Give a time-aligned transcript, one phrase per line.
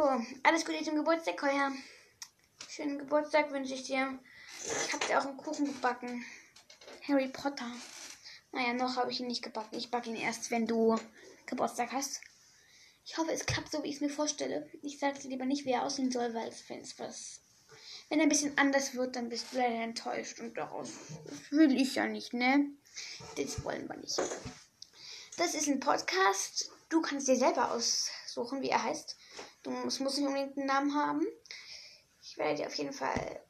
[0.00, 1.72] Oh, alles Gute zum Geburtstag, Heuer.
[2.68, 4.16] Schönen Geburtstag wünsche ich dir.
[4.64, 6.24] Ich habe dir auch einen Kuchen gebacken.
[7.08, 7.68] Harry Potter.
[8.52, 9.76] Naja, noch habe ich ihn nicht gebacken.
[9.76, 10.96] Ich backe ihn erst, wenn du
[11.46, 12.20] Geburtstag hast.
[13.04, 14.70] Ich hoffe, es klappt so, wie ich es mir vorstelle.
[14.82, 17.40] Ich sage dir lieber nicht, wie er aussehen soll, weil wenn es was.
[18.08, 20.38] Wenn er ein bisschen anders wird, dann bist du leider enttäuscht.
[20.38, 20.90] Und daraus
[21.50, 22.70] will ich ja nicht, ne?
[23.36, 24.16] Das wollen wir nicht.
[25.38, 26.70] Das ist ein Podcast.
[26.88, 29.16] Du kannst dir selber aussuchen, wie er heißt.
[29.64, 31.26] Musst, musst nicht unbedingt einen Namen haben.
[32.22, 33.42] Ich werde dir auf jeden Fall,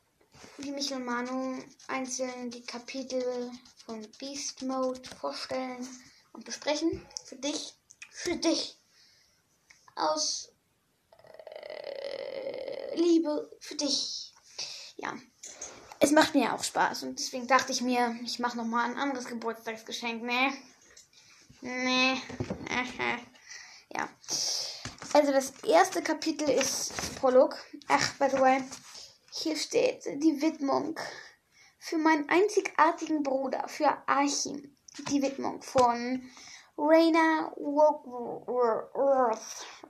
[0.59, 3.51] wie Michael und Manu, einzeln die Kapitel
[3.85, 5.87] von Beast Mode vorstellen
[6.33, 7.07] und besprechen.
[7.25, 7.75] Für dich.
[8.11, 8.79] Für dich.
[9.97, 10.53] Aus
[11.13, 14.33] äh, Liebe für dich.
[14.97, 15.15] Ja.
[16.01, 19.27] Es macht mir auch Spaß und deswegen dachte ich mir, ich mache nochmal ein anderes
[19.27, 20.53] Geburtstagsgeschenk, ne?
[21.61, 22.23] Nee.
[25.19, 27.57] Also das erste Kapitel ist Prolog.
[27.89, 28.63] Ach, by the way,
[29.33, 30.95] hier steht die Widmung
[31.81, 34.77] für meinen einzigartigen Bruder, für Archim.
[35.09, 36.23] Die Widmung von
[36.77, 38.47] Raina Wickworth.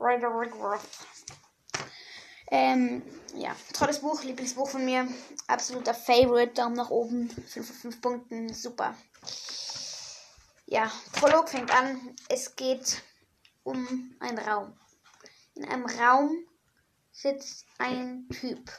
[0.01, 0.81] Raina Wickworth.
[2.51, 3.03] Ähm,
[3.35, 5.07] ja, tolles Buch, Lieblingsbuch von mir.
[5.47, 8.97] Absoluter Favorite, Daumen nach oben, 5 von 5 Punkten, super.
[10.65, 12.17] Ja, Prolog fängt an.
[12.31, 13.03] Es geht
[13.63, 14.73] um einen Raum.
[15.59, 16.47] In einem Raum
[17.11, 18.71] sitzt ein Typ.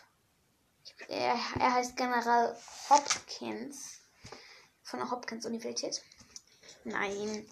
[1.10, 2.58] Er, er heißt General
[2.90, 4.00] Hopkins
[4.82, 6.02] von der Hopkins Universität.
[6.86, 7.46] Nein.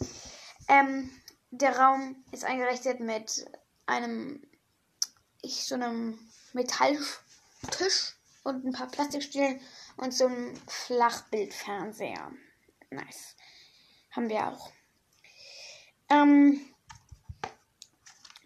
[0.70, 1.09] Ähm,
[1.52, 3.45] der Raum ist eingerichtet mit
[3.86, 4.42] einem
[5.42, 6.17] ich so einem
[6.53, 9.59] Metalltisch und ein paar Plastikstühlen
[9.98, 12.31] und so einem Flachbildfernseher.
[12.92, 13.36] Nice.
[14.11, 14.72] Haben wir auch.
[16.09, 16.61] Ähm,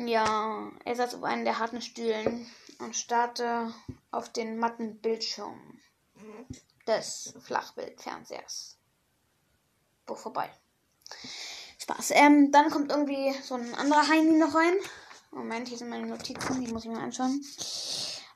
[0.07, 2.47] ja, er saß auf einem der harten Stühlen
[2.79, 3.73] und starrte
[4.11, 5.79] auf den matten Bildschirm
[6.87, 8.77] des Flachbildfernsehers.
[10.05, 10.49] Buch vorbei.
[11.79, 12.11] Spaß.
[12.11, 14.75] Ähm, dann kommt irgendwie so ein anderer Heini noch rein.
[15.31, 17.43] Moment, hier sind meine Notizen, die muss ich mir anschauen.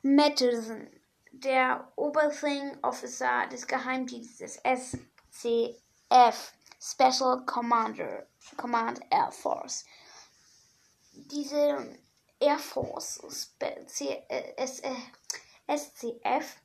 [0.02, 0.88] Madison,
[1.32, 9.86] der Oberthing Officer des Geheimdienstes SCF, Special Commander, Command Air Force.
[11.16, 11.98] Diese
[12.40, 13.20] Air Force
[15.68, 16.58] SCF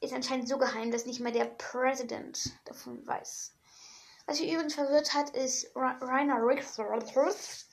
[0.00, 3.52] ist anscheinend so geheim, dass nicht mal der Präsident davon weiß.
[4.26, 7.66] Was mich übrigens verwirrt hat, ist Rainer Rickworth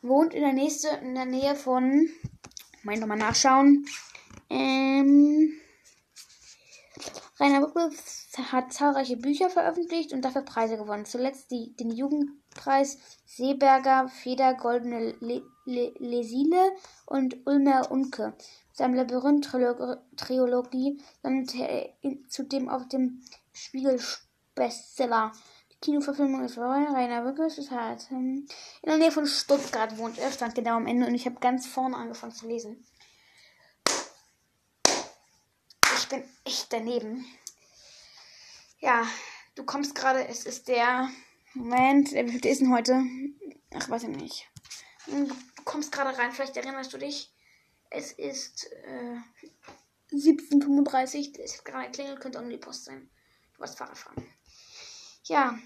[0.00, 2.08] wohnt in der, nächste, in der Nähe von.
[2.82, 3.84] Moment nochmal nachschauen.
[4.48, 5.52] Ähm,
[7.38, 7.98] Rainer Rickworth
[8.52, 11.04] hat zahlreiche Bücher veröffentlicht und dafür Preise gewonnen.
[11.04, 11.90] Zuletzt die, den
[12.58, 16.72] Jugendpreis Seeberger Feder Goldene Le Le Lesile
[17.06, 18.34] und Ulmer Unke.
[18.72, 21.94] Seinem Labyrinth-Trilogie landete er
[22.28, 25.32] zudem auf dem Spiegel-Bestseller.
[25.70, 26.84] Die Kinoverfilmung ist vorbei.
[26.84, 28.48] Rainer ist halt in
[28.84, 30.32] der Nähe von Stuttgart wohnt er.
[30.32, 32.84] Stand genau am Ende und ich habe ganz vorne angefangen zu lesen.
[35.96, 37.26] Ich bin echt daneben.
[38.80, 39.06] Ja,
[39.54, 40.26] du kommst gerade.
[40.26, 41.10] Es ist der.
[41.58, 43.02] Moment, wie viel ist denn heute?
[43.74, 44.48] Ach, weiß ich nicht.
[45.06, 45.28] Du
[45.64, 47.32] kommst gerade rein, vielleicht erinnerst du dich.
[47.90, 49.16] Es ist äh,
[50.14, 53.10] 17.35 Es hat gerade geklingelt, könnte auch nur die Post sein.
[53.54, 54.24] Du warst Fahrrad fahren.
[55.24, 55.58] Ja,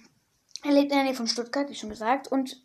[0.64, 2.26] er lebt in der Nähe von Stuttgart, wie schon gesagt.
[2.28, 2.58] Und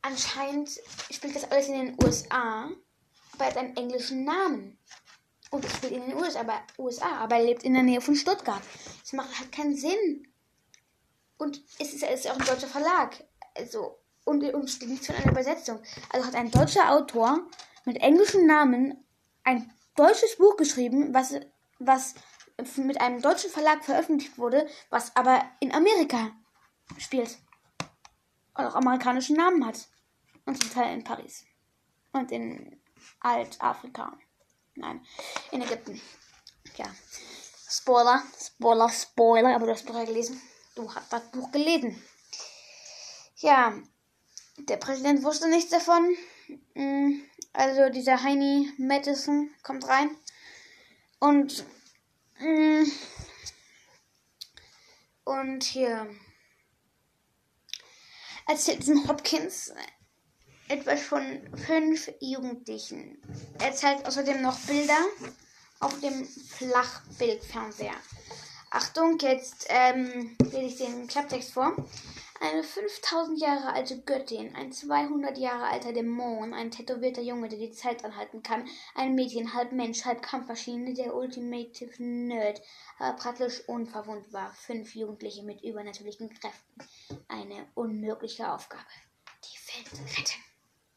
[0.00, 0.70] anscheinend
[1.10, 2.70] spielt das alles in den USA,
[3.32, 4.78] aber er hat einen englischen Namen.
[5.50, 8.14] Und er spielt in den USA aber, USA, aber er lebt in der Nähe von
[8.14, 8.62] Stuttgart.
[9.00, 10.31] Das macht halt keinen Sinn.
[11.38, 13.24] Und es ist, es ist auch ein deutscher Verlag.
[13.56, 15.80] Also, und, und steht nichts von einer Übersetzung.
[16.10, 17.40] Also hat ein deutscher Autor
[17.84, 19.04] mit englischen Namen
[19.44, 21.34] ein deutsches Buch geschrieben, was,
[21.78, 22.14] was
[22.76, 26.30] mit einem deutschen Verlag veröffentlicht wurde, was aber in Amerika
[26.98, 27.38] spielt.
[28.54, 29.88] Und auch amerikanischen Namen hat.
[30.44, 31.44] Und zum Teil in Paris.
[32.12, 32.80] Und in
[33.20, 34.16] Altafrika.
[34.74, 35.04] Nein,
[35.50, 36.00] in Ägypten.
[36.76, 36.86] Ja.
[37.68, 40.40] Spoiler, Spoiler, Spoiler, aber du hast Buch gelesen.
[40.74, 42.02] Du hast das Buch gelesen.
[43.36, 43.78] Ja,
[44.58, 46.16] der Präsident wusste nichts davon.
[47.52, 50.16] Also dieser Heini Madison kommt rein
[51.18, 51.66] und
[55.24, 56.08] und hier
[58.46, 59.72] erzählt diesen Hopkins
[60.68, 63.20] etwas von fünf Jugendlichen.
[63.60, 64.98] Er zeigt außerdem noch Bilder
[65.80, 67.96] auf dem Flachbildfernseher.
[68.74, 71.76] Achtung, jetzt ähm, lese ich den Klapptext vor.
[72.40, 77.70] Eine 5000 Jahre alte Göttin, ein 200 Jahre alter Dämon, ein tätowierter Junge, der die
[77.70, 82.62] Zeit anhalten kann, ein Mädchen, halb Mensch, halb Kampfmaschine, der Ultimative Nerd,
[82.98, 86.74] aber praktisch unverwundbar, fünf Jugendliche mit übernatürlichen Kräften.
[87.28, 88.82] Eine unmögliche Aufgabe.
[89.44, 90.40] Die Welt retten.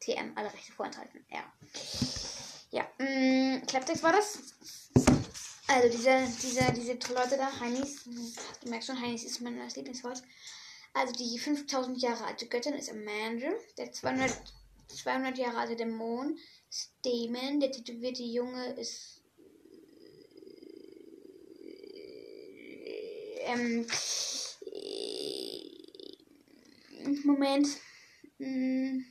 [0.00, 1.26] TM, alle Rechte vorenthalten.
[1.28, 1.44] Ja.
[2.70, 4.85] Ja, mh, mm, Klapptext war das.
[5.68, 10.22] Also diese, diese, diese Leute da, Heinis, du merkst schon, Heinis ist mein Lieblingswort.
[10.94, 14.30] Also die 5000 Jahre alte Göttin ist Amanda, der 200,
[14.88, 16.38] 200 Jahre alte Dämon
[16.70, 19.20] ist Damon, der tätowierte Junge ist
[23.46, 23.86] ähm,
[27.24, 27.68] Moment.
[28.38, 29.04] Hm,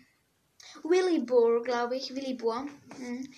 [0.84, 2.16] Willibor, glaube ich.
[2.16, 2.66] Willibor.
[2.98, 3.34] Hm.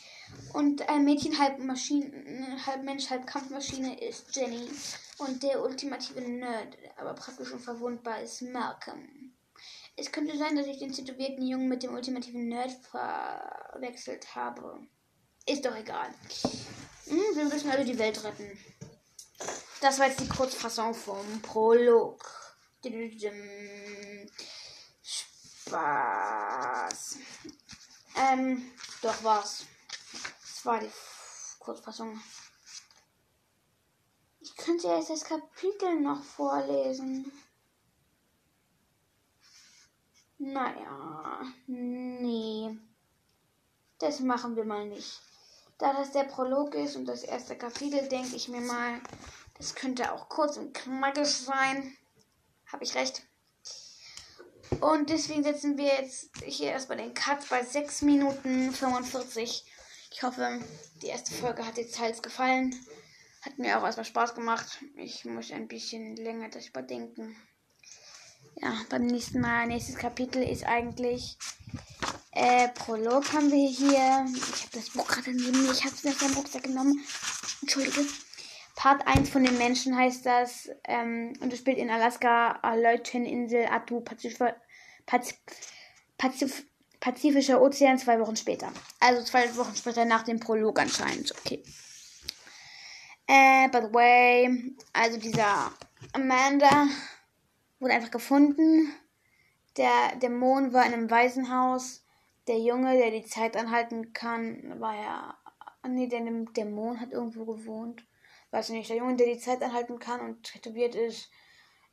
[0.53, 4.69] Und ein Mädchen, halb Maschine, halb Mensch, halb Kampfmaschine ist Jenny.
[5.19, 9.33] Und der ultimative Nerd, aber praktisch unverwundbar, ist Malcolm.
[9.95, 14.79] Es könnte sein, dass ich den tätowierten Jungen mit dem ultimativen Nerd verwechselt habe.
[15.47, 16.09] Ist doch egal.
[17.05, 18.57] Hm, wir müssen alle die Welt retten.
[19.81, 22.23] Das war jetzt die Kurzfassung vom Prolog.
[25.67, 27.17] Spaß.
[28.17, 28.71] Ähm,
[29.01, 29.65] doch was.
[30.41, 30.91] Das war die
[31.59, 32.19] Kurzfassung.
[34.39, 37.31] Ich könnte jetzt das Kapitel noch vorlesen.
[40.39, 42.77] Naja, nee.
[43.99, 45.21] Das machen wir mal nicht.
[45.77, 48.99] Da das der Prolog ist und das erste Kapitel, denke ich mir mal,
[49.57, 51.95] das könnte auch kurz und knackig sein.
[52.67, 53.23] Habe ich recht.
[54.79, 59.65] Und deswegen setzen wir jetzt hier erstmal den Cut bei 6 Minuten 45.
[60.11, 60.59] Ich hoffe,
[61.01, 62.75] die erste Folge hat dir teils gefallen.
[63.41, 64.79] Hat mir auch erstmal Spaß gemacht.
[64.95, 67.35] Ich muss ein bisschen länger das überdenken.
[68.55, 71.37] Ja, beim nächsten Mal, nächstes Kapitel ist eigentlich
[72.39, 74.25] äh, Prolog haben wir hier.
[74.53, 75.71] Ich habe das Buch gerade neben mir.
[75.71, 77.03] Ich habe es mir aus dem Rucksack genommen.
[77.61, 78.05] Entschuldige.
[78.77, 80.69] Part 1 von den Menschen heißt das.
[80.83, 84.37] Ähm, und es spielt in Alaska, Aleutianinsel, Atu, Pazif
[85.07, 85.35] Pazif
[86.19, 86.63] Pazif
[86.99, 88.71] Pazifischer Ozean, zwei Wochen später.
[88.99, 91.33] Also zwei Wochen später nach dem Prolog anscheinend.
[91.39, 91.63] Okay.
[93.25, 95.71] Äh, by the way, also dieser
[96.13, 96.87] Amanda
[97.79, 98.93] wurde einfach gefunden.
[99.75, 102.03] Der Dämon war in einem Waisenhaus.
[102.47, 105.37] Der Junge, der die Zeit anhalten kann, war ja.
[105.87, 106.21] Nee, der
[106.55, 108.03] Dämon hat irgendwo gewohnt.
[108.51, 111.29] Weiß nicht, der Junge, der die Zeit anhalten kann und tätowiert ist,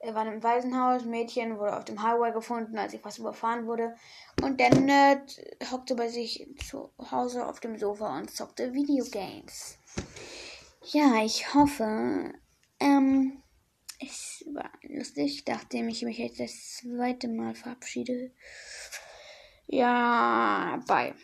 [0.04, 1.04] er war im Waisenhaus.
[1.04, 3.96] Mädchen wurde auf dem Highway gefunden, als sie fast überfahren wurde.
[4.42, 5.40] Und der Nerd
[5.70, 9.78] hockte bei sich zu Hause auf dem Sofa und zockte Videogames.
[10.92, 12.34] Ja, ich hoffe,
[12.80, 13.42] ähm,
[13.98, 18.32] es war lustig, nachdem ich mich jetzt das zweite Mal verabschiede.
[19.66, 21.14] Ja, bye.